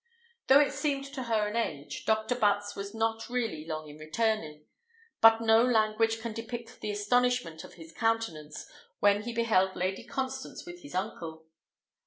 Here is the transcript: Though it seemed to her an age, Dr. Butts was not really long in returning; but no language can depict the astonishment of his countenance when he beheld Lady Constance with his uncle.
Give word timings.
Though 0.47 0.59
it 0.59 0.73
seemed 0.73 1.05
to 1.13 1.21
her 1.25 1.47
an 1.47 1.55
age, 1.55 2.05
Dr. 2.07 2.33
Butts 2.33 2.75
was 2.75 2.95
not 2.95 3.29
really 3.29 3.67
long 3.67 3.87
in 3.87 3.99
returning; 3.99 4.65
but 5.21 5.41
no 5.41 5.63
language 5.63 6.19
can 6.19 6.33
depict 6.33 6.81
the 6.81 6.89
astonishment 6.89 7.63
of 7.63 7.75
his 7.75 7.93
countenance 7.93 8.65
when 8.99 9.21
he 9.21 9.31
beheld 9.31 9.75
Lady 9.75 10.03
Constance 10.03 10.65
with 10.65 10.81
his 10.81 10.95
uncle. 10.95 11.45